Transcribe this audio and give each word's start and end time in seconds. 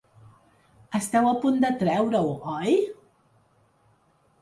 Esteu 0.99 1.29
a 1.33 1.35
punt 1.45 1.61
de 1.67 1.71
treure-ho 1.83 2.35
oi? 2.57 2.83